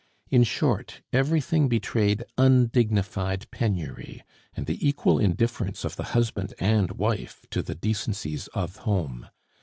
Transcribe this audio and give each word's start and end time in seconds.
In 0.31 0.43
short, 0.43 1.03
everything 1.13 1.67
betrayed 1.69 2.23
undignified 2.35 3.45
penury, 3.51 4.23
and 4.55 4.65
the 4.65 4.87
equal 4.89 5.19
indifference 5.19 5.85
of 5.85 5.95
the 5.95 6.05
husband 6.17 6.55
and 6.57 6.93
wife 6.93 7.45
to 7.51 7.61
the 7.61 7.75
decencies 7.75 8.47
of 8.47 8.77
home. 8.77 9.27